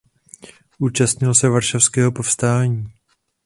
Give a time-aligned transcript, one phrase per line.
[0.79, 2.85] Účastnil se Varšavského povstání.